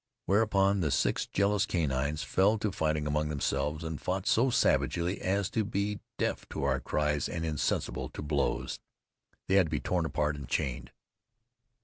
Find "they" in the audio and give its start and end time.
9.45-9.57